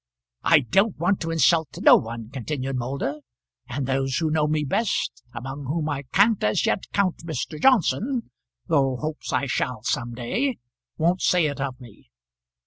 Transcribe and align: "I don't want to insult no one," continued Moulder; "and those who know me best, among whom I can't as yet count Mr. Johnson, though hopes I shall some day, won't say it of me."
"I 0.43 0.61
don't 0.61 0.97
want 0.97 1.21
to 1.21 1.29
insult 1.29 1.77
no 1.79 1.95
one," 1.95 2.31
continued 2.31 2.75
Moulder; 2.75 3.19
"and 3.69 3.85
those 3.85 4.17
who 4.17 4.31
know 4.31 4.47
me 4.47 4.63
best, 4.63 5.21
among 5.31 5.65
whom 5.65 5.87
I 5.89 6.05
can't 6.11 6.43
as 6.43 6.65
yet 6.65 6.87
count 6.91 7.17
Mr. 7.17 7.61
Johnson, 7.61 8.31
though 8.65 8.95
hopes 8.95 9.31
I 9.31 9.45
shall 9.45 9.83
some 9.83 10.15
day, 10.15 10.57
won't 10.97 11.21
say 11.21 11.45
it 11.45 11.61
of 11.61 11.79
me." 11.79 12.09